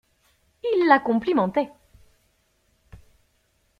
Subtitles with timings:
[0.63, 1.69] Ils la complimentaient.